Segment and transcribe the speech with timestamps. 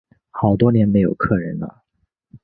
[0.31, 1.83] 好多年没有客人了